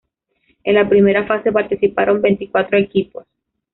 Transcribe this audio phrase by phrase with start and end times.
[0.63, 3.27] En la primera fase participaron veinticuatro equipos.